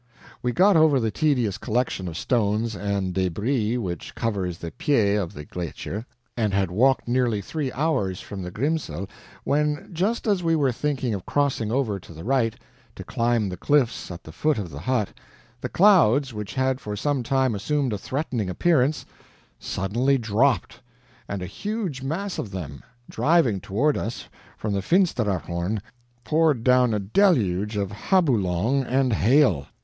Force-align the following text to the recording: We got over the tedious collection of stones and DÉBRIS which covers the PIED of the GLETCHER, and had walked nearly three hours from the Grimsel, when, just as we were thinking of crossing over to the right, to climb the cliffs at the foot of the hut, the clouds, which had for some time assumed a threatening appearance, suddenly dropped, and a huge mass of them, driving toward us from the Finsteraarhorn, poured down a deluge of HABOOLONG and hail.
We 0.41 0.51
got 0.51 0.75
over 0.75 0.99
the 0.99 1.11
tedious 1.11 1.59
collection 1.59 2.07
of 2.07 2.17
stones 2.17 2.75
and 2.75 3.13
DÉBRIS 3.13 3.77
which 3.77 4.15
covers 4.15 4.57
the 4.57 4.71
PIED 4.71 5.17
of 5.19 5.33
the 5.35 5.45
GLETCHER, 5.45 6.07
and 6.35 6.55
had 6.55 6.71
walked 6.71 7.07
nearly 7.07 7.39
three 7.39 7.71
hours 7.73 8.19
from 8.19 8.41
the 8.41 8.49
Grimsel, 8.49 9.07
when, 9.43 9.91
just 9.93 10.25
as 10.25 10.41
we 10.41 10.55
were 10.55 10.71
thinking 10.71 11.13
of 11.13 11.27
crossing 11.27 11.71
over 11.71 11.99
to 11.99 12.13
the 12.15 12.23
right, 12.23 12.55
to 12.95 13.03
climb 13.03 13.47
the 13.47 13.57
cliffs 13.57 14.09
at 14.09 14.23
the 14.23 14.31
foot 14.31 14.57
of 14.57 14.71
the 14.71 14.79
hut, 14.79 15.09
the 15.61 15.69
clouds, 15.69 16.33
which 16.33 16.55
had 16.55 16.81
for 16.81 16.95
some 16.95 17.21
time 17.21 17.53
assumed 17.53 17.93
a 17.93 17.97
threatening 17.99 18.49
appearance, 18.49 19.05
suddenly 19.59 20.17
dropped, 20.17 20.81
and 21.29 21.43
a 21.43 21.45
huge 21.45 22.01
mass 22.01 22.39
of 22.39 22.49
them, 22.49 22.81
driving 23.07 23.59
toward 23.61 23.95
us 23.95 24.29
from 24.57 24.73
the 24.73 24.81
Finsteraarhorn, 24.81 25.79
poured 26.23 26.63
down 26.63 26.91
a 26.91 26.99
deluge 26.99 27.77
of 27.77 27.91
HABOOLONG 27.91 28.83
and 28.83 29.13
hail. 29.13 29.67